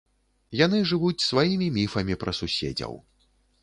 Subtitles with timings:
[0.61, 3.03] Яны жывуць сваімі міфамі пра суседзяў.